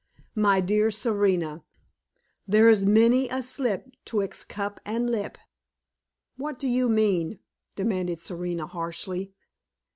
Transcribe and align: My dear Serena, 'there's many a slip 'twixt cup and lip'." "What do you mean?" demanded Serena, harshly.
My 0.33 0.61
dear 0.61 0.89
Serena, 0.89 1.63
'there's 2.47 2.87
many 2.87 3.29
a 3.29 3.43
slip 3.43 3.87
'twixt 4.03 4.49
cup 4.49 4.79
and 4.83 5.07
lip'." 5.07 5.37
"What 6.37 6.57
do 6.57 6.67
you 6.67 6.89
mean?" 6.89 7.37
demanded 7.75 8.19
Serena, 8.19 8.65
harshly. 8.65 9.35